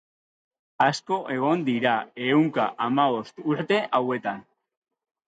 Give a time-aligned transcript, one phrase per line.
[0.85, 1.91] Asko egon dira,
[2.29, 4.41] ehunka, hamabost urte hauetan.